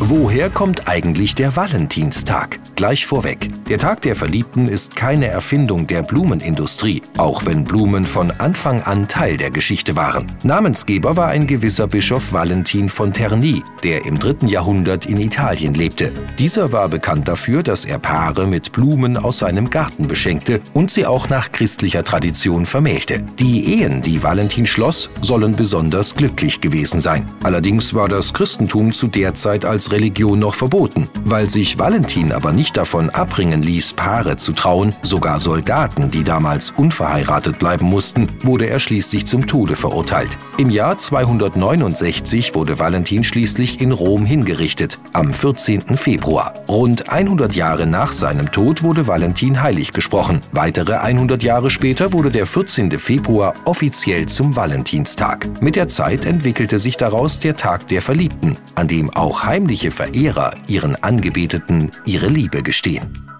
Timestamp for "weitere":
50.52-50.94